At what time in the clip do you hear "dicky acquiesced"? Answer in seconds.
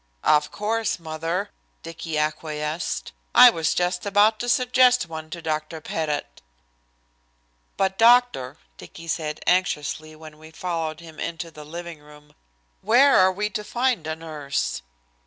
1.83-3.11